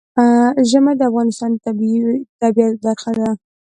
[0.69, 1.57] ژمی د افغانستان د
[2.41, 3.29] طبیعت برخه ده.